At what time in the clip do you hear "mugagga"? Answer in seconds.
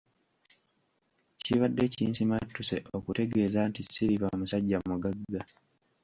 4.89-5.41